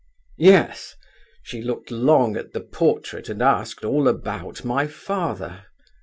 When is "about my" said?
4.07-4.87